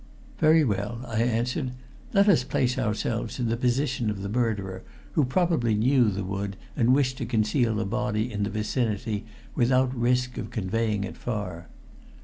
[0.39, 1.73] "Very well," I answered.
[2.11, 4.81] "Let us place ourselves in the position of the murderer,
[5.11, 9.93] who probably knew the wood and wished to conceal a body in the vicinity without
[9.95, 11.67] risk of conveying it far.